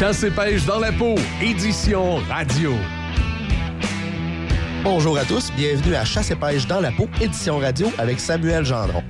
[0.00, 2.72] Chasse et pêche dans la peau, édition radio.
[4.82, 8.64] Bonjour à tous, bienvenue à Chasse et pêche dans la peau, édition radio avec Samuel
[8.64, 9.02] Gendron.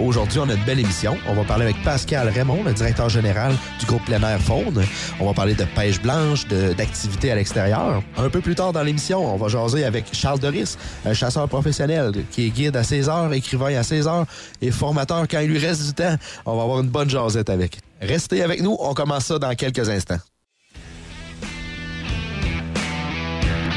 [0.00, 1.16] Aujourd'hui, on a une belle émission.
[1.28, 4.84] On va parler avec Pascal Raymond, le directeur général du groupe Plein Faune.
[5.20, 8.02] On va parler de pêche blanche, d'activités à l'extérieur.
[8.16, 10.76] Un peu plus tard dans l'émission, on va jaser avec Charles Doris,
[11.06, 14.26] un chasseur professionnel qui est guide à 16 heures, écrivain à 16 heures
[14.60, 16.16] et formateur quand il lui reste du temps.
[16.44, 17.78] On va avoir une bonne jasette avec.
[18.06, 20.18] Restez avec nous, on commence ça dans quelques instants.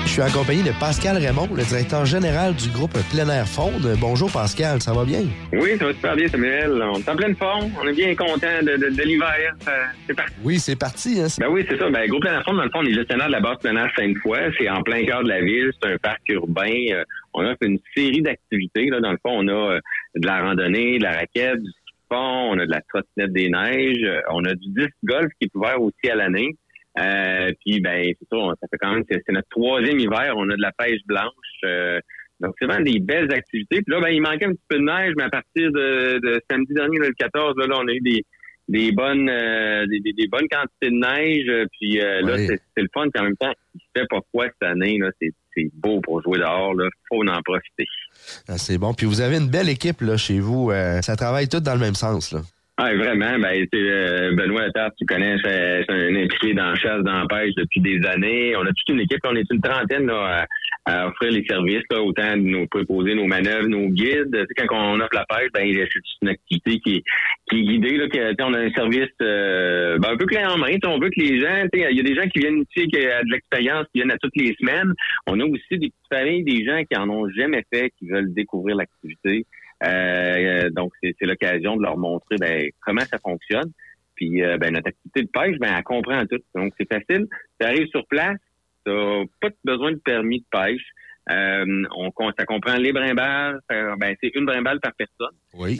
[0.04, 3.96] Je suis accompagné de Pascal Raymond, le directeur général du groupe Plein Air Faune.
[4.02, 5.22] Bonjour Pascal, ça va bien?
[5.54, 6.72] Oui, ça va super bien Samuel.
[6.72, 7.72] On est en pleine forme.
[7.82, 9.56] On est bien content de, l'hiver.
[10.08, 10.34] C'est parti.
[10.44, 11.22] Oui, c'est parti.
[11.22, 11.28] Hein?
[11.40, 11.90] Ben oui, c'est ça.
[11.90, 13.60] Ben, le groupe Plein Air Faune, dans le fond, on est gestionnaire de la base
[13.60, 14.40] Plein Air Sainte-Foy.
[14.58, 15.72] C'est en plein cœur de la ville.
[15.82, 16.86] C'est un parc urbain.
[16.92, 18.90] Euh, on a fait une série d'activités.
[18.90, 19.80] Dans le fond, on a euh,
[20.16, 21.72] de la randonnée, de la raquette, du
[22.16, 25.56] on a de la trottinette des neiges, euh, on a du disc golf qui est
[25.56, 26.56] ouvert aussi à l'année.
[27.00, 30.56] Euh, puis ben c'est ça, ça fait quand même c'est notre troisième hiver, on a
[30.56, 31.32] de la pêche blanche.
[31.64, 32.00] Euh,
[32.40, 33.82] donc c'est vraiment des belles activités.
[33.82, 36.74] Puis là, ben, il manquait un petit peu de neige, mais à partir de, samedi
[36.74, 38.24] dernier, le 14, là, on a eu des,
[38.68, 41.68] des bonnes euh, des, bonnes quantités de neige.
[41.80, 43.08] Puis là, c'est le fun.
[43.14, 44.98] Puis en même temps, il fait pas froid cette année.
[45.00, 45.34] Là, c'est
[45.74, 46.74] beau pour jouer dehors.
[46.76, 47.86] Là, faut en profiter.
[48.48, 48.94] Ah, c'est bon.
[48.94, 50.72] Puis vous avez une belle équipe là chez vous.
[51.02, 52.42] ça travaille tout dans le même sens là.
[52.80, 53.40] Ah, vraiment.
[53.40, 57.56] Ben, euh, Benoît Attard, tu connais, c'est un impliqué dans la chasse, dans la pêche
[57.56, 58.56] depuis des années.
[58.56, 60.46] On a toute une équipe, on est une trentaine là,
[60.88, 64.32] à, offrir les services, là, autant de nous proposer nos manœuvres, nos guides.
[64.32, 67.04] Tu sais, quand on offre la pêche, ben, c'est une activité qui,
[67.50, 67.98] qui est guidée.
[67.98, 70.78] Là, que, on a un service euh, ben, un peu clé en main.
[70.86, 73.26] On veut que les gens, il y a des gens qui viennent ici, qui ont
[73.26, 74.94] de l'expérience, qui viennent à toutes les semaines.
[75.28, 78.34] On a aussi des petites familles, des gens qui en ont jamais fait, qui veulent
[78.34, 79.46] découvrir l'activité.
[79.84, 83.72] Euh, donc, c'est l'occasion de leur montrer ben, comment ça fonctionne.
[84.16, 86.40] Puis, euh, ben, notre activité de pêche, ben, elle comprend tout.
[86.56, 87.28] Donc, c'est facile.
[87.60, 88.38] Tu arrives sur place,
[88.90, 90.86] tu n'as pas besoin de permis de pêche.
[91.30, 93.60] Euh, on, ça comprend les brimbales.
[93.70, 95.36] Ben, c'est une brimbale par personne.
[95.54, 95.78] Oui.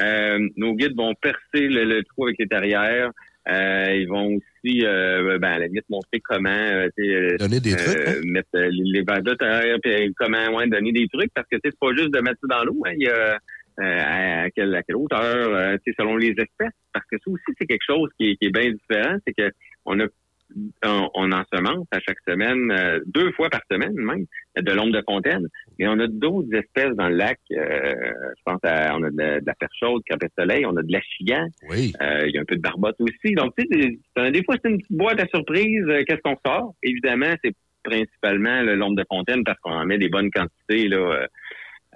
[0.58, 3.12] nos guides vont percer le, trou avec les terrières.
[3.48, 6.90] ils vont aussi, ben, à la limite, montrer comment
[7.40, 8.14] donner des trucs, hein?
[8.26, 11.94] mettre les, balles de terre, puis comment ouais, donner des trucs, parce que c'est pas
[11.96, 12.82] juste de mettre ça dans l'eau.
[12.86, 12.92] Hein.
[12.98, 13.40] Il y a
[13.80, 14.00] euh,
[14.46, 16.74] à, quelle, à, quelle, hauteur, euh, selon les espèces.
[16.92, 19.52] Parce que ça aussi, c'est quelque chose qui est, bien différent, c'est que
[19.86, 20.06] on a
[20.84, 24.26] on, on ensemence à chaque semaine, euh, deux fois par semaine même,
[24.58, 25.48] de l'ombre de fontaine.
[25.80, 27.40] Mais on a d'autres espèces dans le lac.
[27.50, 31.46] je pense à, on a de, la perche chaude, crapet soleil, on a de l'achigan.
[31.70, 31.94] Oui.
[32.02, 33.36] il y a un peu de barbotte aussi.
[33.36, 35.86] Donc, tu sais, des fois, c'est une petite boîte à surprise.
[36.08, 36.74] Qu'est-ce qu'on sort?
[36.84, 37.54] Évidemment, c'est
[37.88, 41.28] principalement l'ombre de fontaine parce qu'on en met des bonnes quantités là, euh,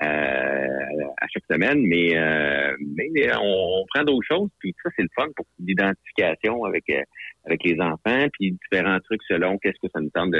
[0.01, 5.27] à chaque semaine, mais, euh, mais on, prend d'autres choses, puis ça, c'est le fun
[5.35, 7.01] pour l'identification avec, euh,
[7.45, 10.31] avec les enfants, puis différents trucs selon qu'est-ce que ça nous tente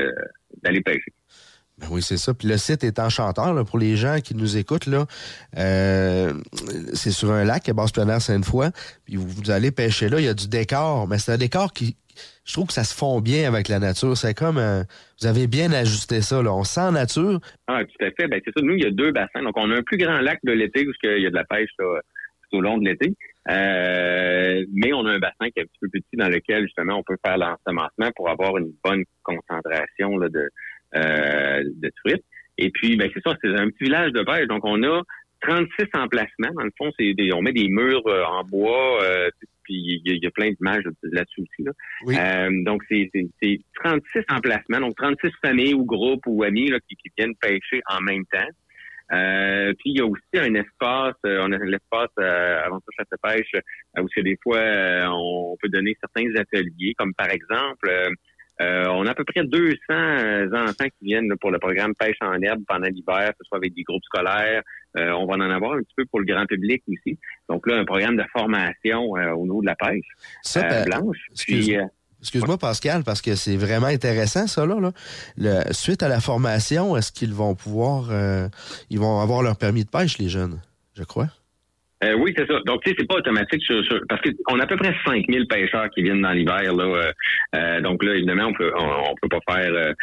[0.64, 1.14] d'aller pêcher.
[1.78, 2.34] Ben oui, c'est ça.
[2.34, 4.86] Puis le site est enchanteur pour les gens qui nous écoutent.
[4.86, 5.06] là.
[6.94, 8.70] c'est sur un lac à basse plein Sainte-Foy.
[9.06, 11.74] Puis vous, vous, allez pêcher là, il y a du décor, mais c'est un décor
[11.74, 11.96] qui,
[12.46, 14.18] je trouve que ça se fond bien avec la nature.
[14.18, 14.84] C'est comme euh,
[15.20, 16.42] vous avez bien ajusté ça.
[16.42, 16.54] Là.
[16.54, 17.40] On sent nature.
[17.68, 18.28] Ah, tout à fait.
[18.28, 18.64] Ben, c'est ça.
[18.64, 19.44] Nous, il y a deux bassins.
[19.44, 21.46] Donc, on a un plus grand lac de l'été où il y a de la
[21.46, 23.14] pêche tout au long de l'été.
[23.50, 26.98] Euh, mais on a un bassin qui est un petit peu petit dans lequel, justement,
[26.98, 30.50] on peut faire l'ensemencement pour avoir une bonne concentration là, de,
[30.96, 31.64] euh,
[32.04, 32.26] truites.
[32.58, 34.48] Et puis, ben, c'est ça, c'est un petit village de pêche.
[34.48, 35.02] Donc, on a
[35.42, 36.54] 36 emplacements.
[36.56, 39.02] Dans le fond, c'est on met des murs en bois,
[39.72, 41.64] puis il y, a plein d'images là-dessus aussi.
[41.64, 41.72] Là.
[42.46, 43.10] Euh, donc, c'est
[43.84, 48.26] 36 emplacements, donc 36 familles ou groupes ou amis là, qui, viennent pêcher en même
[48.26, 48.50] temps.
[49.14, 53.04] Euh, puis il y a aussi un espace, euh, on a l'espace euh, avant ça
[53.04, 53.62] chasse pêche
[54.00, 54.62] où c'est des fois
[55.12, 57.90] on peut donner certains ateliers, comme par exemple
[58.62, 62.18] euh, on a à peu près 200 euh, enfants qui viennent pour le programme Pêche
[62.22, 64.62] en herbe pendant l'hiver, que ce soit avec des groupes scolaires.
[64.98, 67.18] Euh, on va en avoir un petit peu pour le grand public aussi.
[67.50, 70.06] Donc là, un programme de formation au niveau de la pêche
[70.44, 71.18] ça, blanche.
[72.20, 74.92] Excuse-moi, Pascal, parce que c'est vraiment intéressant, ça, là.
[75.38, 78.12] Le, suite à la formation, est-ce qu'ils vont pouvoir...
[78.92, 80.62] ils vont avoir leur permis de pêche, les jeunes,
[80.94, 81.30] je crois?
[82.04, 82.60] Euh, oui, c'est ça.
[82.66, 85.90] Donc, tu sais, c'est pas automatique sur, parce qu'on a à peu près 5000 pêcheurs
[85.92, 86.74] qui viennent dans l'hiver.
[86.74, 87.12] Là, euh,
[87.56, 89.94] euh, donc là, évidemment, on peut on, peut pas faire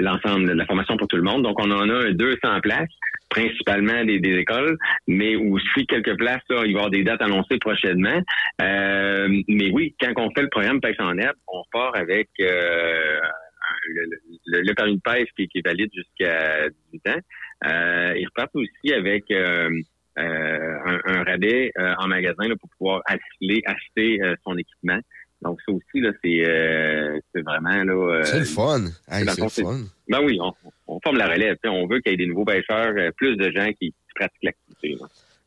[0.00, 1.42] l'ensemble de la formation pour tout le monde.
[1.42, 2.90] Donc, on en a 200 places,
[3.30, 7.22] principalement des, des écoles, mais aussi quelques places, là, il va y avoir des dates
[7.22, 8.20] annoncées prochainement.
[8.60, 14.04] mais oui, quand on fait le programme Pêche en herbe, on part avec le,
[14.46, 17.20] le, permis de pêche qui, qui est valide jusqu'à 18 ans.
[17.66, 19.70] Euh, ils repartent aussi avec euh,
[20.18, 25.00] un, rabais euh, en magasin pour pouvoir acheter, acheter euh, son équipement.
[25.42, 27.92] Donc ça aussi, là, c'est euh, vraiment là.
[27.92, 28.84] Euh, c'est le fun.
[29.08, 29.84] c'est le fun.
[30.08, 30.52] Ben oui, on,
[30.88, 31.56] on forme la relève.
[31.64, 34.98] On veut qu'il y ait des nouveaux pêcheurs, euh, plus de gens qui, pratiquent l'activité.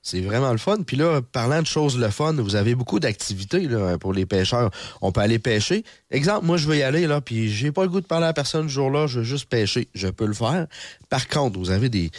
[0.03, 0.77] C'est vraiment le fun.
[0.85, 3.67] Puis là, parlant de choses le fun, vous avez beaucoup d'activités
[3.99, 4.71] pour les pêcheurs.
[5.01, 5.83] On peut aller pêcher.
[6.09, 8.33] Exemple, moi, je veux y aller, là, puis j'ai pas le goût de parler à
[8.33, 9.87] personne ce jour-là, je veux juste pêcher.
[9.93, 10.65] Je peux le faire.
[11.09, 12.09] Par contre, vous avez des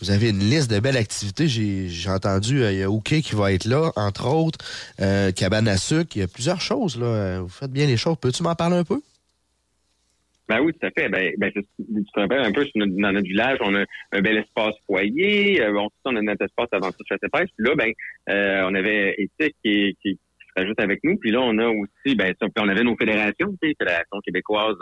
[0.00, 1.48] vous avez une liste de belles activités.
[1.48, 4.58] J'ai entendu, euh, il y a OK qui va être là, entre autres,
[5.00, 6.16] euh, cabane à sucre.
[6.16, 6.96] Il y a plusieurs choses.
[6.96, 8.16] Vous faites bien les choses.
[8.20, 9.00] Peux-tu m'en parler un peu?
[10.48, 11.08] Ben oui, tout à fait.
[11.08, 14.74] Ben, ben tu te rappelles un peu, dans notre village, on a un bel espace
[14.86, 15.62] foyer.
[15.62, 17.50] Euh, bon, on a notre espace avant tout chasse pêche.
[17.56, 17.92] Puis là, ben,
[18.30, 20.18] euh, on avait Éthique qui, qui, qui,
[20.56, 21.18] se rajoute avec nous.
[21.18, 24.76] Puis là, on a aussi, ben, on avait nos fédérations, tu sais, Fédération québécoise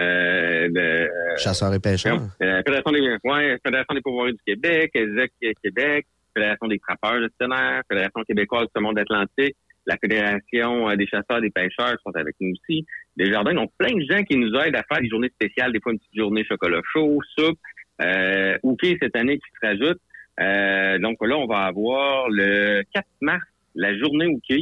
[0.00, 2.20] euh, de chasseurs et pêcheurs.
[2.42, 5.32] Euh, Fédération des, ouais, Fédération des pouvoirs du Québec, ESEC
[5.62, 9.56] Québec, Fédération des trappeurs gestionnaires, Fédération québécoise du monde atlantique
[9.86, 12.84] la Fédération euh, des chasseurs des pêcheurs sont avec nous aussi.
[13.16, 15.80] Des jardins, donc plein de gens qui nous aident à faire des journées spéciales, des
[15.80, 17.58] fois une petite journée chocolat chaud, soupe,
[18.02, 20.00] euh, OK cette année qui se rajoute.
[20.38, 23.42] Euh, donc là, on va avoir le 4 mars,
[23.74, 24.56] la journée OK,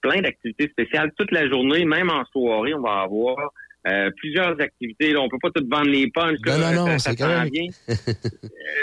[0.00, 3.52] plein d'activités spéciales toute la journée, même en soirée, on va avoir
[3.86, 5.12] euh, plusieurs activités.
[5.12, 6.38] Là, on peut pas tout vendre les punches.
[6.46, 7.68] Non, non, non, c'est quand bien.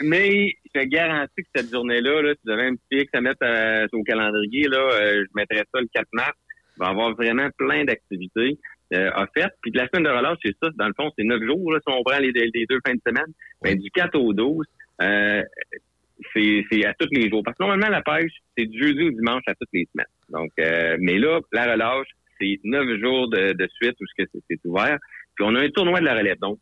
[0.03, 3.44] mais je te garantis que cette journée-là, là, tu devais un petit X à mettre
[3.44, 4.68] euh, au calendrier.
[4.68, 6.33] Là, euh, je mettrais ça le 4 mars.
[6.77, 8.57] Il va y avoir vraiment plein d'activités
[8.91, 9.55] offertes.
[9.61, 10.69] Puis de la semaine de relâche, c'est ça.
[10.75, 13.33] Dans le fond, c'est neuf jours là, si on prend les, deux fins de semaine.
[13.61, 14.65] Ben, du 4 au 12,
[14.99, 17.43] c'est à tous les jours.
[17.43, 20.05] Parce que normalement, la pêche, c'est du jeudi au dimanche à toutes les semaines.
[20.29, 20.51] Donc,
[20.99, 22.07] mais là, la relâche,
[22.39, 24.97] c'est neuf jours de, suite où c'est ouvert.
[25.35, 26.39] Puis on a un tournoi de la relève.
[26.39, 26.57] Donc,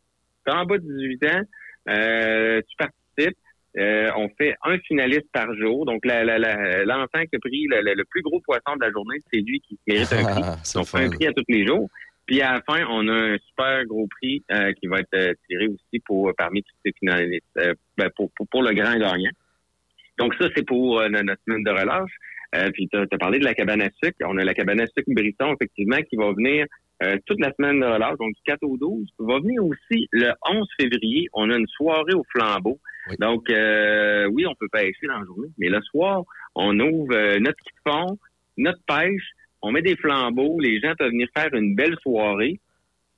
[0.46, 1.42] tu en bas de 18 ans,
[1.88, 3.38] euh, tu participes.
[3.78, 5.84] Euh, on fait un finaliste par jour.
[5.84, 9.78] Donc, l'enfant qui a pris le, plus gros poisson de la journée, c'est lui qui
[9.86, 10.42] mérite un prix.
[10.44, 11.88] Ah, on fait un prix à tous les jours.
[12.26, 15.68] Puis à la fin, on a un super gros prix euh, qui va être tiré
[15.68, 17.44] aussi pour parmi tous ces finalistes,
[17.96, 19.30] ben, pour, pour, le grand gagnant.
[20.18, 22.12] Donc ça, c'est pour notre semaine de relâche.
[22.54, 24.16] Euh, puis tu as, parlé de la cabane à sucre.
[24.24, 26.66] On a la cabane à sucre Brisson, effectivement, qui va venir
[27.02, 29.08] euh, toute la semaine de relâche, donc du 4 au 12.
[29.18, 31.28] Va venir aussi le 11 février.
[31.34, 32.78] On a une soirée au flambeau.
[33.20, 36.22] Donc, euh, oui, on peut pêcher dans la journée, mais le soir,
[36.54, 38.18] on ouvre notre kit fond,
[38.56, 39.30] notre pêche,
[39.66, 42.60] on met des flambeaux, les gens peuvent venir faire une belle soirée.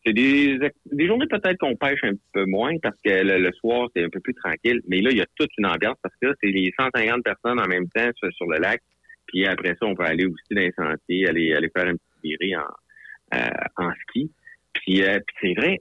[0.07, 0.59] C'est des,
[0.91, 4.21] des journées peut-être qu'on pêche un peu moins parce que le, soir, c'est un peu
[4.21, 4.81] plus tranquille.
[4.89, 7.61] Mais là, il y a toute une ambiance parce que là, c'est les 150 personnes
[7.61, 8.81] en même temps sur le lac.
[9.27, 12.41] Puis après ça, on peut aller aussi dans les sentiers, aller, aller faire une petite
[12.41, 14.31] virée en, euh, en ski.
[14.73, 15.79] Puis, euh, c'est vrai,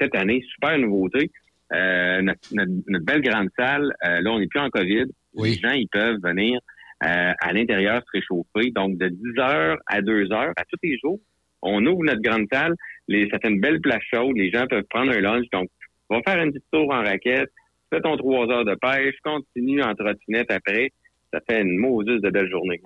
[0.00, 1.30] cette année, super nouveauté.
[1.72, 5.06] Euh, notre, notre, belle grande salle, là, on n'est plus en COVID.
[5.34, 6.58] Les gens, ils peuvent venir
[7.02, 8.70] à l'intérieur se réchauffer.
[8.70, 11.18] Donc, de 10 heures à 2 heures, à tous les jours,
[11.62, 12.74] on ouvre notre grande salle.
[13.08, 14.36] Les, ça fait une belle place chaude.
[14.36, 15.46] Les gens peuvent prendre un lunch.
[15.52, 15.68] Donc,
[16.10, 17.50] on va faire une petite tour en raquette.
[17.92, 19.14] Fais ton 3 heures de pêche.
[19.24, 20.90] Continue en trottinette après
[21.32, 22.80] ça fait une mauvaise de belle journée.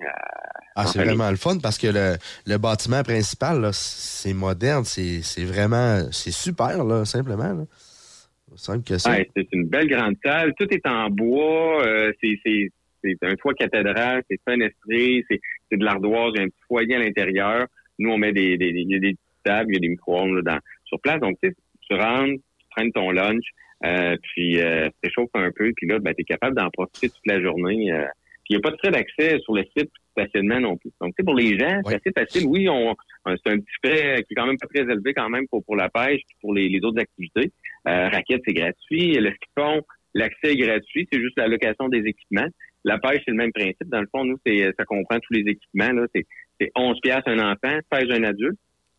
[0.75, 2.15] ah, c'est vraiment le fun parce que le,
[2.45, 7.53] le bâtiment principal, c'est moderne, c'est vraiment, c'est super, là, simplement.
[7.53, 8.77] Là.
[8.85, 10.53] que c'est une belle grande salle.
[10.57, 11.85] Tout est en bois.
[11.85, 12.69] Euh, c'est
[13.03, 16.99] un toit cathédral, c'est fenestré, c'est de l'ardoise, il y a un petit foyer à
[16.99, 17.67] l'intérieur.
[17.99, 20.43] Nous, on met des, des, il y a des tables, il y a des micro-ondes
[20.85, 21.19] sur place.
[21.19, 23.45] Donc, tu rentres, tu prennes ton lunch,
[23.85, 27.09] euh, puis euh, tu réchauffes un peu, puis là, ben, tu es capable d'en profiter
[27.09, 27.91] toute la journée.
[27.91, 28.05] Euh,
[28.49, 30.91] il n'y a pas de frais d'accès sur le site stationnement non plus.
[31.01, 32.47] Donc, pour les gens, c'est assez facile.
[32.47, 35.47] Oui, on, c'est un petit frais qui est quand même pas très élevé quand même
[35.47, 37.51] pour, pour la pêche et pour les, autres activités.
[37.87, 39.13] Euh, raquette, c'est gratuit.
[39.13, 39.81] Le ski fond,
[40.13, 41.07] l'accès est gratuit.
[41.11, 42.47] C'est juste la location des équipements.
[42.87, 43.89] La pêche, c'est le même principe.
[43.89, 45.91] Dans le fond, nous, c'est ça comprend tous les équipements.
[45.91, 46.07] Là.
[46.15, 46.25] C'est,
[46.59, 48.57] c'est 11 piastres un enfant, pêche un adulte,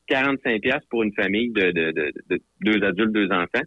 [0.09, 3.65] 45 piastres pour une famille de, de, de, deux adultes, deux enfants.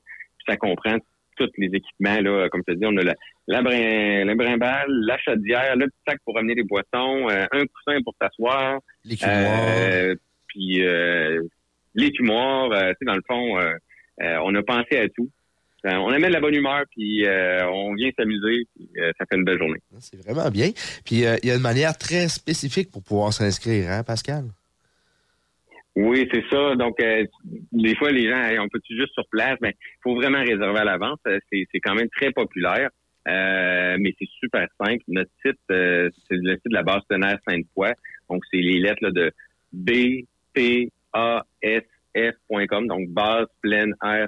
[0.48, 0.98] ça comprend
[1.38, 2.20] tous les équipements.
[2.22, 3.14] Là, comme je te dis, on a le,
[3.48, 7.66] la, brin, la brimbale, la chaudière, le petit sac pour ramener les boissons, euh, un
[7.66, 8.80] coussin pour t'asseoir.
[9.04, 10.16] Les euh,
[10.48, 11.42] puis euh,
[11.96, 12.72] les fumoirs.
[12.72, 13.58] Euh, tu sais, dans le fond,
[14.20, 15.30] on a pensé à tout.
[15.84, 19.82] On amène la bonne humeur, puis on vient s'amuser, puis ça fait une belle journée.
[20.00, 20.70] C'est vraiment bien.
[21.06, 24.46] Puis il y a une manière très spécifique pour pouvoir s'inscrire, hein, Pascal?
[25.96, 26.76] Oui, c'est ça.
[26.76, 26.98] Donc,
[27.72, 30.86] des fois, les gens, on peut juste sur place, mais il faut vraiment réserver à
[30.86, 31.20] l'avance.
[31.52, 32.90] C'est quand même très populaire.
[33.28, 35.04] Euh, mais c'est super simple.
[35.08, 37.94] Notre site, euh, c'est le site de la base tenaire Sainte-Foy.
[38.30, 39.32] Donc, c'est les lettres de
[39.74, 41.84] B, P, A, S,
[42.16, 42.88] F.com.
[42.88, 44.28] Donc, base pleine air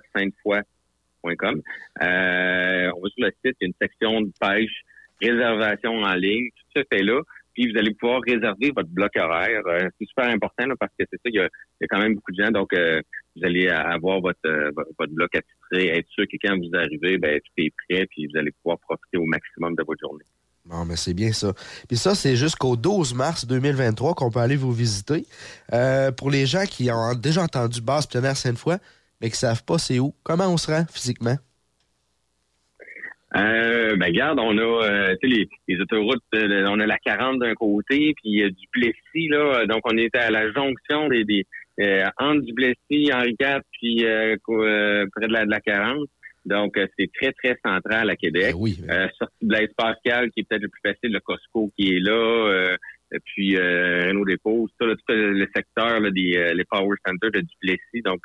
[1.32, 4.84] Euh, on va sur le site, il y a une section de pêche,
[5.22, 6.50] réservation en ligne.
[6.50, 7.22] Tout ça fait là.
[7.54, 9.62] puis vous allez pouvoir réserver votre bloc horaire.
[9.68, 11.50] Euh, c'est super important parce que c'est ça, il y, a,
[11.90, 13.02] quand même beaucoup de gens, donc euh,
[13.36, 17.52] vous allez avoir votre, votre bloc attitré, être sûr que quand vous arrivez, ben, tout
[17.58, 20.26] est prêt, puis vous allez pouvoir profiter au maximum de votre journée.
[20.66, 21.52] Bon, mais c'est bien ça.
[21.90, 25.26] Puis ça, c'est jusqu'au 12 mars 2023 qu'on peut aller vous visiter.
[26.18, 28.78] pour les gens qui ont déjà entendu Basse air Sainte-Foy,
[29.24, 31.38] mais qui ne savent pas c'est où, comment on se rend physiquement?
[33.36, 37.56] Euh, ben garde, on a euh, les, les, autoroutes, euh, on a la 40 d'un
[37.56, 41.46] côté, puis euh, du Plessis, là, donc on est à la jonction des, des
[42.20, 46.08] entre du Plessis, Henri IV, puis près de la, de la 40.
[46.46, 48.52] Donc, c'est très, très central à Québec.
[48.52, 51.72] Ben oui, ben sortie de Blaise Pascal, qui est peut-être le plus facile, le Costco
[51.76, 52.76] qui est là,
[53.26, 58.02] puis Renault Dépôt, tout, tout, le secteur là, des les Power Centers de Duplessis.
[58.04, 58.22] Donc,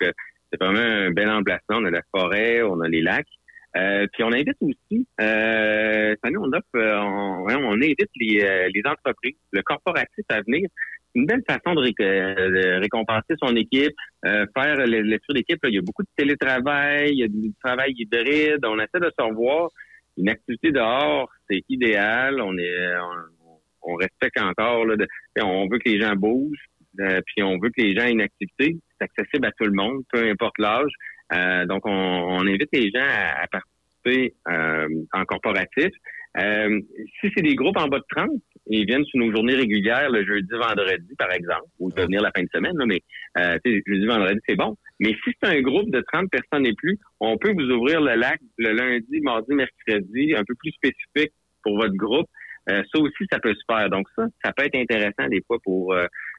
[0.51, 1.79] c'est vraiment un bel emplacement.
[1.79, 3.27] On a la forêt, on a les lacs.
[3.77, 9.37] Euh, puis on invite aussi, euh, on offre, euh, on, invite les, euh, les entreprises,
[9.53, 10.69] le corporatif à venir.
[11.13, 15.59] C'est une belle façon de, récompenser son équipe, faire l'esprit d'équipe.
[15.65, 18.65] Il y a beaucoup de télétravail, il y a du travail hybride.
[18.65, 19.71] On essaie de se revoir.
[20.17, 22.41] Une activité dehors, c'est idéal.
[22.43, 22.97] On est,
[23.83, 24.85] on, respecte encore.
[24.85, 24.97] Là,
[25.45, 26.67] on veut que les gens bougent,
[27.27, 28.77] puis on veut que les gens aient une activité.
[28.99, 30.91] C'est accessible à tout le monde, peu importe l'âge.
[31.33, 35.91] Euh, donc, on, invite les gens à, participer euh, en corporatif.
[36.39, 36.81] Euh,
[37.21, 38.31] si c'est des groupes en bas de 30,
[38.71, 42.31] ils viennent sur nos journées régulières le jeudi, vendredi, par exemple, ou peuvent venir la
[42.37, 43.01] fin de semaine, là, mais
[43.39, 44.77] euh, jeudi, vendredi, c'est bon.
[45.01, 48.15] Mais si c'est un groupe de 30 personnes et plus, on peut vous ouvrir le
[48.15, 52.29] lac le lundi, mardi, mercredi, un peu plus spécifique pour votre groupe.
[52.69, 53.89] ça aussi, ça peut se faire.
[53.89, 55.95] Donc ça, ça peut être intéressant des fois pour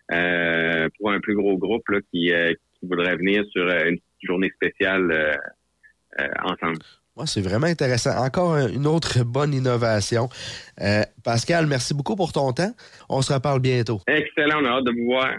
[0.09, 2.31] pour un plus gros groupe là, qui,
[2.79, 5.35] qui voudrait venir sur une journée spéciale euh,
[6.19, 6.79] euh, ensemble.
[7.25, 8.17] c'est vraiment intéressant.
[8.23, 10.29] Encore une autre bonne innovation.
[10.81, 12.73] Euh, Pascal, merci beaucoup pour ton temps.
[13.09, 14.01] On se reparle bientôt.
[14.07, 15.31] Excellent, on a hâte de vous voir.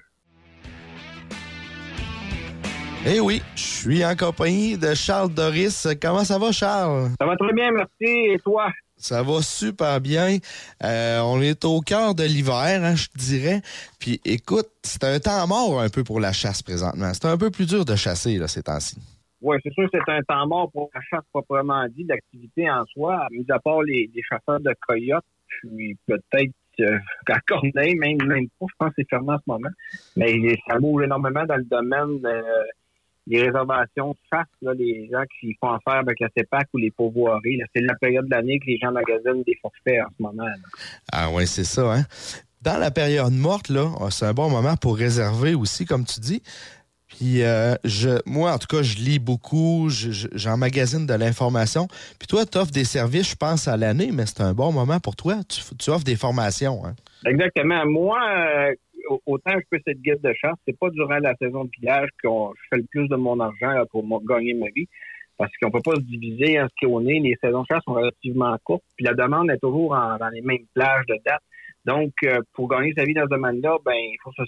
[3.07, 5.89] Eh oui, je suis en compagnie de Charles Doris.
[6.03, 7.09] Comment ça va, Charles?
[7.19, 8.35] Ça va très bien, merci.
[8.35, 8.71] Et toi?
[9.01, 10.39] Ça va super bien.
[10.83, 13.63] on est au cœur de l'hiver, hein, je dirais.
[13.99, 17.13] Puis écoute, c'est un temps mort un peu pour la chasse présentement.
[17.15, 18.97] C'est un peu plus dur de chasser ces temps-ci.
[19.43, 22.85] Oui, c'est sûr que c'est un temps mort pour la chasse proprement dit, l'activité en
[22.87, 26.99] soi, mis à part les, chasseurs de coyotes, puis peut-être euh,
[27.47, 29.71] Corneille, même, même pas, je pense que c'est fermé en ce moment.
[30.17, 32.43] Mais ça bouge énormément dans le domaine euh,
[33.27, 37.61] les réservations chasse, là, les gens qui font affaire avec la CEPAC ou les pourvoiries.
[37.75, 40.49] C'est la période de l'année que les gens magasinent des forfaits en ce moment.
[41.13, 41.93] Ah oui, c'est ça.
[41.93, 42.05] Hein?
[42.63, 46.21] Dans la période morte, là, ah, c'est un bon moment pour réserver aussi, comme tu
[46.21, 46.43] dis.
[47.09, 51.89] Puis euh, je, moi, en tout cas, je lis beaucoup, j'emmagasine de l'information.
[52.19, 55.01] Puis toi, tu offres des services, je pense, à l'année, mais c'est un bon moment
[55.01, 55.37] pour toi.
[55.79, 56.85] Tu, offres des formations.
[56.87, 56.95] Hein?
[57.27, 57.85] Exactement.
[57.87, 58.75] Moi, euh,
[59.27, 62.29] autant je fais cette guide de chasse, c'est pas durant la saison de pillage que
[62.29, 64.89] je fais le plus de mon argent pour gagner ma vie.
[65.37, 67.19] Parce qu'on peut pas se diviser en ce qu'on est.
[67.19, 68.85] Les saisons de chasse sont relativement courtes.
[68.97, 71.41] Puis la demande est toujours dans les mêmes plages de date.
[71.87, 74.43] Donc, euh, pour gagner sa vie dans ce domaine-là, ben, il faut se,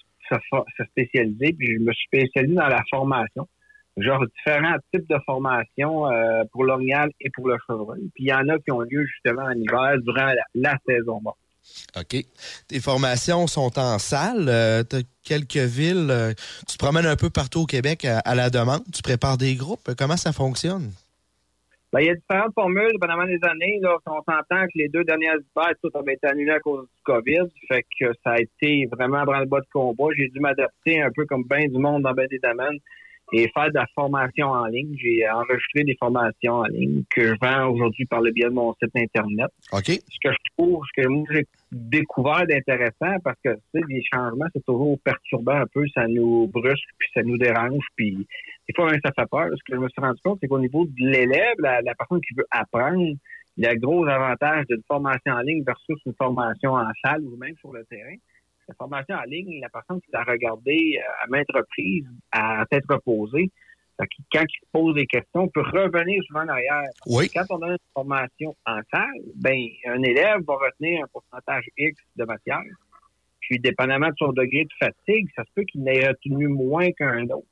[0.85, 1.55] spécialiser.
[1.59, 3.49] Puis je me suis spécialisé dans la formation.
[3.97, 8.11] Genre différents types de formations euh, pour l'orignal et pour le chevreuil.
[8.15, 11.39] Puis il y en a qui ont lieu justement en hiver durant la, saison morte.
[11.99, 12.25] OK.
[12.69, 14.47] Tes formations sont en salle.
[14.49, 16.09] Euh, tu as quelques villes.
[16.11, 16.33] Euh,
[16.69, 18.83] tu te promènes un peu partout au Québec à, la demande.
[18.93, 19.91] Tu prépares des groupes.
[19.97, 20.91] Comment ça fonctionne?
[21.93, 23.81] Ben, il y a différentes formules pendant les années.
[24.07, 27.51] On s'entend que les deux dernières hivers, tout été annulé à cause du COVID.
[27.69, 30.07] Fait que ça a été vraiment dans le bas de combat.
[30.17, 32.79] J'ai dû m'adapter un peu comme bien du monde dans bien des domaines
[33.33, 34.95] et faire de la formation en ligne.
[34.99, 38.75] J'ai enregistré des formations en ligne que je vends aujourd'hui par le biais de mon
[38.75, 39.51] site Internet.
[39.73, 39.87] OK.
[39.87, 44.03] Ce que je trouve, ce que moi j'ai découvert d'intéressant, parce que tu sais, les
[44.13, 48.27] changements, c'est toujours perturbant un peu, ça nous brusque, puis ça nous dérange, puis
[48.69, 49.49] des fois même ça fait peur.
[49.51, 52.21] Ce que je me suis rendu compte, c'est qu'au niveau de l'élève, la, la personne
[52.21, 53.17] qui veut apprendre,
[53.59, 57.37] il y a gros avantage d'une formation en ligne versus une formation en salle ou
[57.37, 58.17] même sur le terrain
[58.69, 62.85] la formation en ligne, la personne qui l'a regardé euh, à maintes reprises, à tête
[62.89, 63.51] reposée,
[64.33, 66.91] quand il se pose des questions, on peut revenir souvent en arrière.
[67.07, 67.29] Oui.
[67.29, 72.01] Quand on a une formation en salle, ben, un élève va retenir un pourcentage X
[72.17, 72.63] de matière.
[73.41, 77.25] Puis, dépendamment de son degré de fatigue, ça se peut qu'il n'ait retenu moins qu'un
[77.25, 77.47] autre.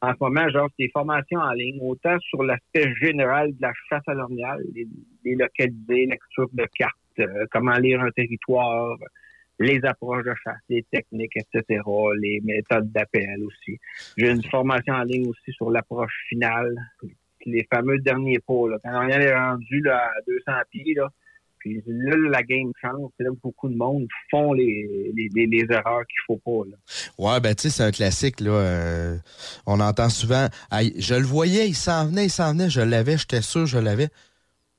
[0.00, 4.02] en ce moment, genre, des formations en ligne, autant sur l'aspect général de la chasse
[4.06, 4.86] à l'ornial, les,
[5.24, 8.96] les localiser, lecture de cartes, euh, comment lire un territoire,
[9.58, 11.82] les approches de chasse, les techniques, etc.,
[12.20, 13.78] les méthodes d'appel aussi.
[14.16, 16.74] J'ai une formation en ligne aussi sur l'approche finale,
[17.46, 18.68] les fameux derniers pas.
[18.68, 18.78] Là.
[18.84, 21.08] Quand on est rendu là, à 200 pieds, là,
[21.58, 23.10] Puis là, la game change.
[23.16, 26.68] C'est là beaucoup de monde font les, les, les, erreurs qu'il faut pas.
[26.68, 26.76] Là.
[27.18, 28.40] Ouais, ben tu sais, c'est un classique.
[28.40, 28.50] là.
[28.50, 29.16] Euh,
[29.66, 33.42] on entend souvent Je le voyais, il s'en venait, il s'en venait, je l'avais, j'étais
[33.42, 34.08] sûr, je l'avais.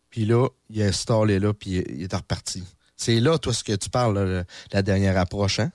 [0.10, 2.64] Puis là, il a installé là, puis il est reparti.
[3.04, 5.72] C'est là, toi, ce que tu parles, la dernière approche, hein?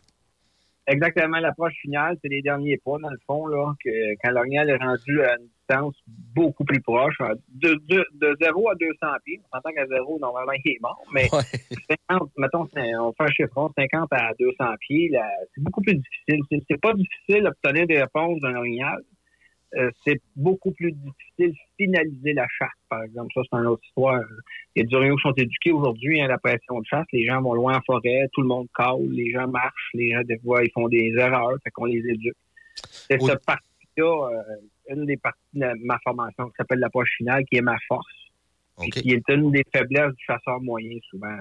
[0.86, 3.90] Exactement, l'approche finale, c'est les derniers pas, dans le fond, là, que
[4.22, 5.94] quand l'orignal est rendu à une distance
[6.34, 7.18] beaucoup plus proche,
[7.50, 9.40] de, de, de 0 à 200 pieds.
[9.44, 11.28] On s'entend qu'à 0, normalement, il est mort, mais
[12.08, 15.10] 50, mettons, on fait un chiffron, 50 à 200 pieds,
[15.54, 16.62] c'est beaucoup plus difficile.
[16.70, 19.02] C'est pas difficile d'obtenir des réponses d'un orignal.
[19.76, 23.30] Euh, c'est beaucoup plus difficile de finaliser la chasse, par exemple.
[23.34, 24.22] Ça, c'est une autre histoire.
[24.74, 27.06] Il y a des orignaux qui sont éduqués aujourd'hui à la pression de chasse.
[27.12, 30.22] Les gens vont loin en forêt, tout le monde cale, les gens marchent, les gens,
[30.22, 32.36] des fois, ils font des erreurs, fait qu'on les éduque.
[32.74, 37.58] C'est cette partie-là, euh, une des parties de ma formation qui s'appelle l'approche finale, qui
[37.58, 38.06] est ma force.
[38.92, 41.36] qui est une des faiblesses du chasseur moyen, souvent.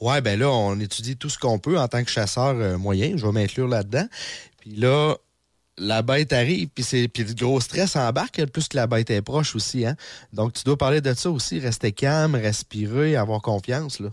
[0.00, 3.16] Ouais, ben là, on étudie tout ce qu'on peut en tant que chasseur euh, moyen.
[3.16, 4.06] Je vais m'inclure là-dedans.
[4.58, 5.16] Puis là,
[5.82, 9.22] la bête arrive, puis c'est puis le gros stress embarque plus que la bête est
[9.22, 9.84] proche aussi.
[9.84, 9.96] Hein?
[10.32, 14.00] Donc, tu dois parler de ça aussi, rester calme, respirer, avoir confiance.
[14.00, 14.10] Là.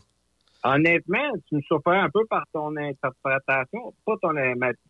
[0.63, 3.93] Honnêtement, tu me surprends un peu par ton interprétation.
[4.05, 4.33] Pas ton,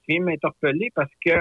[0.08, 1.32] tu m'interpeller parce que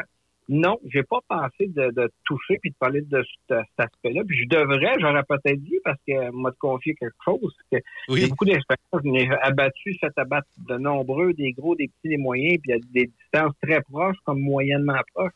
[0.49, 4.23] non, j'ai pas pensé de, de toucher puis de parler de, cet aspect-là.
[4.27, 7.55] Puis je devrais, j'aurais peut-être dit parce que m'a confié quelque chose.
[7.71, 7.79] Que
[8.15, 9.03] J'ai beaucoup d'expérience.
[9.05, 12.79] J'ai abattu, fait abattre de nombreux, des gros, des petits, des moyens, puis il y
[12.79, 15.33] a des distances très proches comme moyennement proches.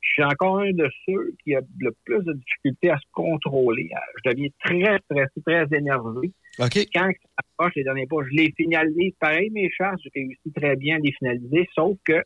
[0.00, 3.90] Je suis encore un de ceux qui a le plus de difficultés à se contrôler.
[4.24, 6.32] Je deviens très stressé, très énervé.
[6.58, 9.12] Quand ça approche les derniers pas, je les finalise.
[9.20, 12.22] Pareil, mes chasses, j'ai réussi très bien à les finaliser, sauf que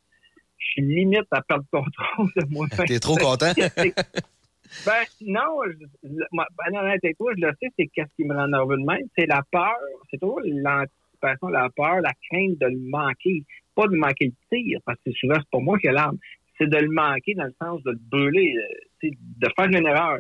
[0.63, 2.67] je suis limite à perdre contrôle de moi.
[2.87, 3.53] T'es trop content?
[3.57, 8.85] ben, non, je, ben, toi, je le sais, c'est qu'est-ce qui me rend nerveux de
[8.85, 9.07] même.
[9.17, 9.75] C'est la peur,
[10.11, 13.45] c'est toujours l'anticipation, la peur, la crainte de le manquer.
[13.75, 16.19] Pas de manquer le tir, parce que souvent, c'est pas moi qui ai l'arme.
[16.59, 20.19] C'est de le manquer dans le sens de le brûler, euh, de faire une erreur.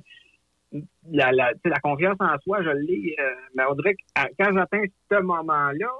[1.10, 4.84] La, la, la confiance en soi, je l'ai, euh, mais on dirait que quand j'atteins
[5.10, 5.90] ce moment-là,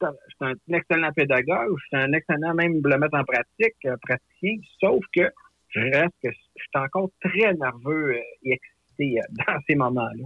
[0.00, 3.76] je suis un excellent pédagogue, je suis un excellent même de le mettre en pratique,
[3.86, 5.30] euh, praticien, sauf que
[5.70, 10.24] je reste que je suis encore très nerveux euh, et excité euh, dans ces moments-là.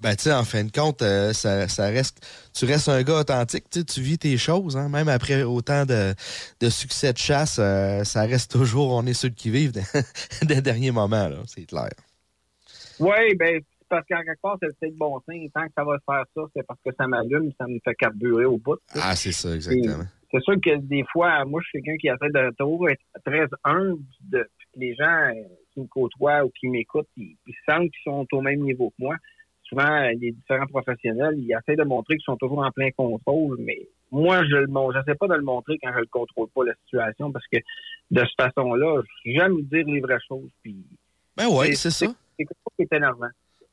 [0.00, 4.00] Ben, tu sais, en fin de compte, ça, reste, tu restes un gars authentique, tu
[4.00, 6.14] vis tes choses, hein, même après autant de,
[6.68, 9.72] succès de chasse, ça reste toujours, on est ceux qui vivent
[10.42, 11.90] des derniers moments, c'est clair.
[12.98, 13.60] Oui, ben,
[13.92, 15.50] parce qu'en quelque part, c'est le bon signe.
[15.50, 17.94] Tant que ça va se faire ça, c'est parce que ça m'allume, ça me fait
[17.94, 18.78] carburer au bout.
[18.94, 20.04] Ah, c'est ça, exactement.
[20.30, 23.44] C'est sûr que des fois, moi, je suis quelqu'un qui essaie de toujours être très
[23.64, 24.00] humble.
[24.22, 25.30] De, les gens
[25.74, 27.36] qui me côtoient ou qui m'écoutent, ils,
[27.68, 29.16] sentent qu'ils sont au même niveau que moi.
[29.64, 33.78] Souvent, les différents professionnels, ils essaient de montrer qu'ils sont toujours en plein contrôle, mais
[34.10, 37.30] moi, je ne j'essaie pas de le montrer quand je ne contrôle pas la situation
[37.30, 37.58] parce que
[38.10, 40.48] de cette façon-là, j'aime dire les vraies choses.
[40.62, 40.82] Puis,
[41.36, 42.06] ben oui, c'est ça.
[42.38, 43.28] C'est quelque chose qui est énervant.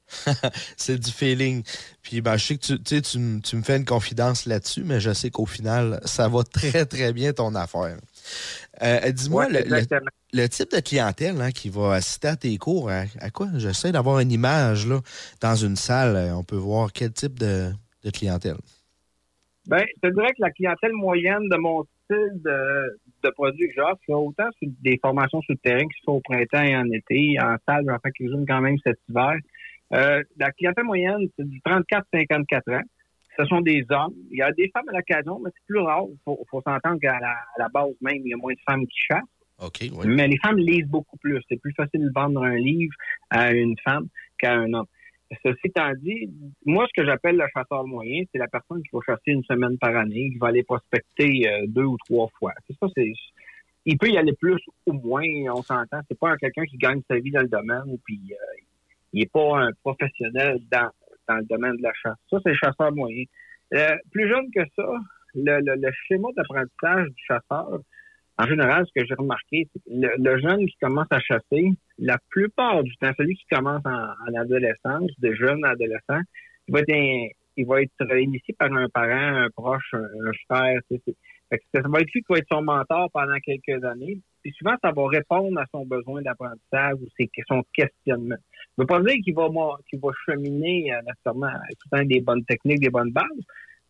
[0.77, 1.63] c'est du feeling.
[2.01, 5.29] Puis ben, je sais que tu, tu, me fais une confidence là-dessus, mais je sais
[5.29, 7.97] qu'au final, ça va très, très bien ton affaire.
[8.81, 13.47] Euh, dis-moi, le, type de clientèle hein, qui va assister à tes cours, à, quoi?
[13.57, 14.99] J'essaie d'avoir une image là,
[15.41, 16.15] dans une salle.
[16.15, 17.71] Euh, on peut voir quel type de,
[18.13, 18.57] clientèle.
[19.67, 24.01] Bien, je dirais que la clientèle moyenne de mon style de, de produits que j'offre,
[24.09, 27.37] autant sur des formations sur le terrain qui se font au printemps et en été.
[27.41, 29.35] En salle, j'en fais quelques-unes quand même cet hiver.
[29.93, 32.83] Euh, la clientèle moyenne, c'est du 34-54 ans.
[33.37, 34.13] Ce sont des hommes.
[34.31, 36.03] Il y a des femmes à l'occasion, mais c'est plus rare.
[36.09, 39.23] Il faut, s'entendre qu'à la, base même, il y a moins de femmes qui chassent.
[39.61, 41.41] Okay, Mais les femmes lisent beaucoup plus.
[41.49, 42.93] C'est plus facile de vendre un livre
[43.29, 44.85] à une femme qu'à un homme.
[45.43, 46.29] Ceci étant dit,
[46.65, 49.77] moi, ce que j'appelle le chasseur moyen, c'est la personne qui va chasser une semaine
[49.77, 52.53] par année, qui va aller prospecter euh, deux ou trois fois.
[52.67, 53.11] C'est ça, c'est.
[53.85, 55.23] Il peut y aller plus ou moins,
[55.53, 55.99] on s'entend.
[56.07, 58.61] C'est pas quelqu'un qui gagne sa vie dans le domaine, puis euh,
[59.13, 60.89] il n'est pas un professionnel dans,
[61.27, 62.17] dans le domaine de la chasse.
[62.29, 63.23] Ça, c'est le chasseur moyen.
[63.73, 64.87] Euh, plus jeune que ça,
[65.35, 67.79] le, le, schéma d'apprentissage du chasseur,
[68.37, 72.17] en général, ce que j'ai remarqué, c'est que le, jeune qui commence à chasser, la
[72.29, 76.21] plupart du temps, celui qui commence en, adolescence, de jeune adolescent,
[76.67, 80.79] il va être, il va être initié par un parent, un proche, un, un frère.
[81.51, 84.19] Ça va être lui qui va être son mentor pendant quelques années.
[84.41, 87.07] Puis souvent, ça va répondre à son besoin d'apprentissage ou
[87.47, 88.35] son questionnement.
[88.35, 89.49] Ça veut pas dire qu'il va,
[89.89, 91.51] qu'il va cheminer euh, nécessairement
[91.91, 93.25] un des bonnes techniques, des bonnes bases,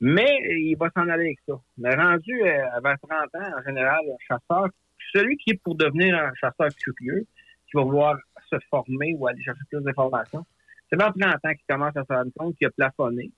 [0.02, 1.60] mais il va s'en aller avec ça.
[1.78, 2.96] Mais rendu euh, à 20-30
[3.36, 4.70] ans, en général, un chasseur,
[5.14, 7.26] celui qui est pour devenir un chasseur curieux,
[7.70, 8.18] qui va vouloir
[8.50, 10.46] se former ou aller chercher plus d'informations,
[10.90, 13.32] c'est vers 30 ans qu'il commence à se rendre compte qu'il a plafonné,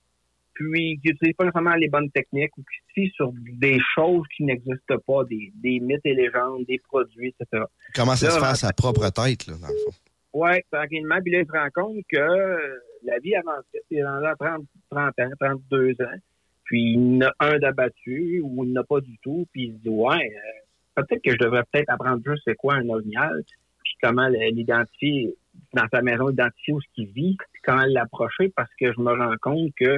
[0.54, 4.26] puis qui n'utilisent pas nécessairement les bonnes techniques ou qui se fient sur des choses
[4.36, 7.64] qui n'existent pas, des, des mythes et légendes, des produits, etc.
[7.96, 9.98] Comment ça Là, se fait à sa propre tête, là, dans le fond?
[10.34, 11.18] Ouais, tranquillement.
[11.22, 13.84] Puis là, il se rend compte que euh, la vie avance vite.
[13.92, 16.18] Il est rendu à 30, 30 ans, 32 ans.
[16.64, 19.46] Puis il en a un d'abattu ou il n'a pas du tout.
[19.52, 20.62] Puis il se dit, ouais, euh,
[20.96, 23.44] peut-être que je devrais peut-être apprendre plus c'est quoi un orignal,
[23.84, 25.36] puis comment l'identifier
[25.74, 29.12] dans sa maison, identifier où ce qu'il vit, puis comment l'approcher parce que je me
[29.12, 29.98] rends compte que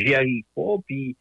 [0.00, 0.76] j'y arrive pas.
[0.86, 1.16] Puis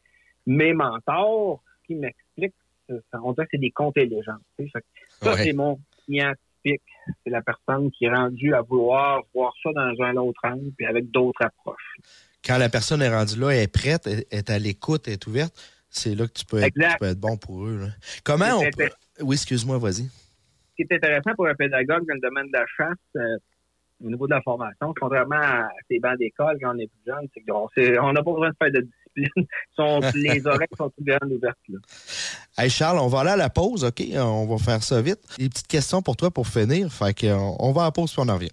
[0.46, 2.54] mes mentors, ce qui m'expliquent,
[2.88, 4.80] c'est- on dirait que c'est des que
[5.22, 5.44] Ça, Ouais.
[5.44, 6.82] c'est mon client typique.
[7.24, 10.86] C'est la personne qui est rendue à vouloir voir ça dans un autre angle, puis
[10.86, 11.98] avec d'autres approches.
[12.46, 15.28] Quand la personne est rendue là, elle est prête, elle est à l'écoute, elle est
[15.28, 15.54] ouverte,
[15.90, 16.94] c'est là que tu peux, être, Exact.
[16.94, 17.78] tu peux être bon pour eux.
[17.80, 17.88] là.
[18.24, 18.90] Comment on peut...
[19.22, 20.04] Oui, excuse-moi, vas-y.
[20.06, 23.38] Ce qui est intéressant pour un pédagogue dans le domaine de la chasse, euh,
[24.04, 27.28] au niveau de la formation, contrairement à ces bancs d'école quand on est plus jeune,
[27.34, 29.48] c'est qu'on n'a pas besoin de faire de discipline.
[29.76, 31.58] Sont- les oreilles sont toutes grandes ouvertes.
[31.68, 31.80] Là.
[32.58, 34.02] Hey Charles, on va aller à la pause, OK?
[34.16, 35.20] On va faire ça vite.
[35.38, 36.92] Des petites questions pour toi pour finir.
[36.92, 38.50] Fait que, on, on va à la pause puis on en revient.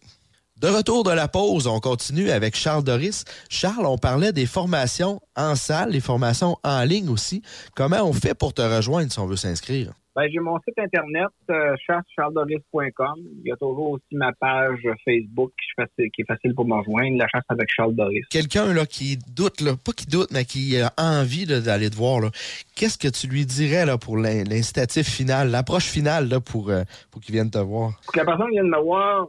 [0.58, 3.24] De retour de la pause, on continue avec Charles Doris.
[3.50, 7.42] Charles, on parlait des formations en salle, les formations en ligne aussi.
[7.74, 9.92] Comment on fait pour te rejoindre si on veut s'inscrire?
[10.14, 11.74] Ben, j'ai mon site internet, euh.
[11.90, 17.28] Il y a toujours aussi ma page Facebook qui est facile, pour me rejoindre, la
[17.28, 18.24] chasse avec Charles Doris.
[18.30, 22.30] Quelqu'un là qui doute, là, pas qui doute, mais qui a envie d'aller te voir,
[22.74, 26.84] qu'est-ce que tu lui dirais là, pour l'in- l'incitatif final, l'approche finale là, pour, euh,
[27.10, 28.00] pour qu'il vienne te voir?
[28.06, 29.26] Pour que la personne vienne me voir,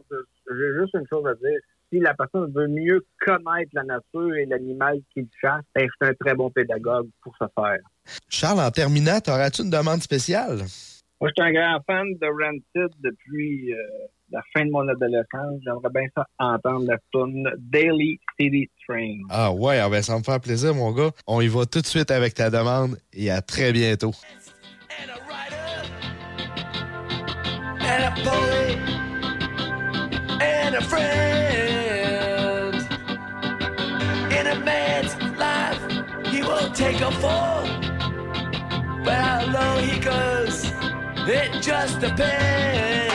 [0.50, 1.58] j'ai juste une chose à dire.
[1.90, 6.12] Si la personne veut mieux connaître la nature et l'animal qu'il chasse, ben, je suis
[6.12, 7.80] un très bon pédagogue pour ce faire.
[8.28, 10.58] Charles, en terminant, aurais-tu une demande spéciale?
[11.20, 13.76] Moi, je suis un grand fan de Rancid depuis euh,
[14.30, 15.60] la fin de mon adolescence.
[15.64, 19.20] J'aimerais bien ça entendre la tune Daily City Train.
[19.30, 21.10] Ah ouais, ah ben, ça me fait plaisir, mon gars.
[21.26, 24.12] On y va tout de suite avec ta demande et à très bientôt.
[27.88, 28.67] and a
[37.00, 37.64] a fall,
[39.04, 40.72] but how low he goes,
[41.28, 43.07] it just depends.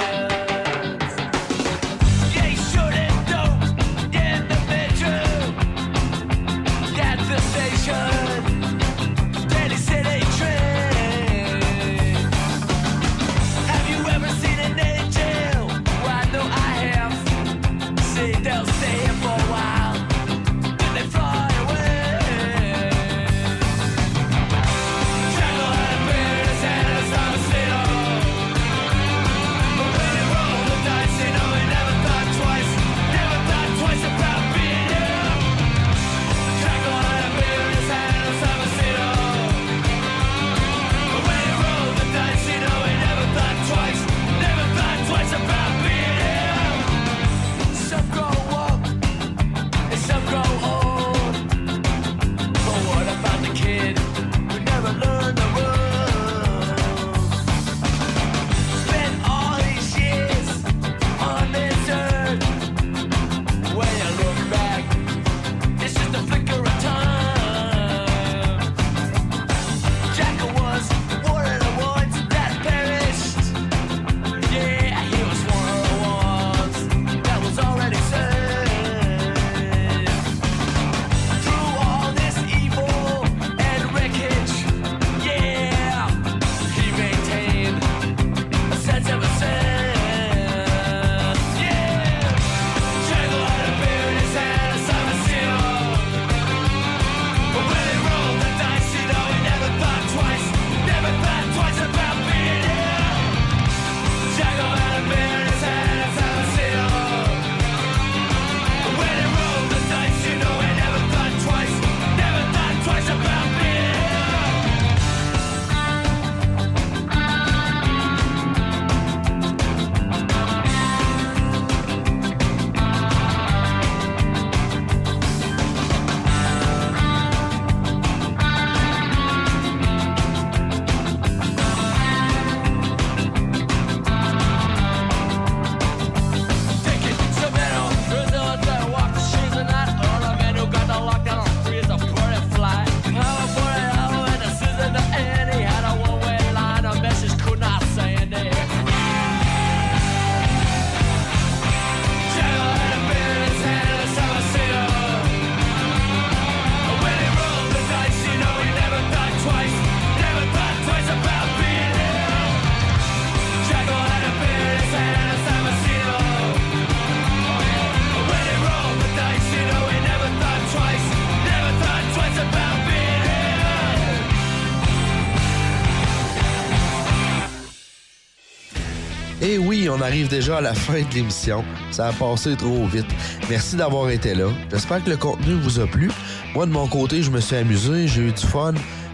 [179.94, 181.64] On arrive déjà à la fin de l'émission.
[181.92, 183.06] Ça a passé trop vite.
[183.50, 184.48] Merci d'avoir été là.
[184.72, 186.10] J'espère que le contenu vous a plu.
[186.54, 188.74] Moi, de mon côté, je me suis amusé, j'ai eu du fun.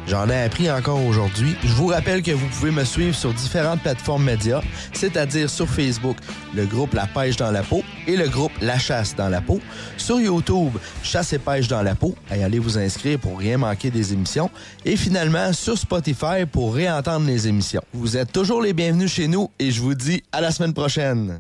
[0.10, 1.56] J'en ai appris encore aujourd'hui.
[1.64, 6.18] Je vous rappelle que vous pouvez me suivre sur différentes plateformes médias, c'est-à-dire sur Facebook,
[6.56, 9.60] le groupe La Pêche dans la peau et le groupe La Chasse dans la peau.
[9.98, 10.72] Sur YouTube,
[11.04, 12.16] Chasse et Pêche dans la peau.
[12.36, 14.50] Et allez vous inscrire pour rien manquer des émissions.
[14.84, 17.84] Et finalement, sur Spotify pour réentendre les émissions.
[17.94, 21.38] Vous êtes toujours les bienvenus chez nous et je vous dis à la semaine prochaine.